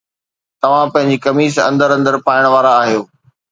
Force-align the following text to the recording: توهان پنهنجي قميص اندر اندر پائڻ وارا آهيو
توهان 0.61 0.87
پنهنجي 0.93 1.17
قميص 1.23 1.55
اندر 1.69 1.89
اندر 1.97 2.13
پائڻ 2.25 2.43
وارا 2.53 2.71
آهيو 2.81 3.01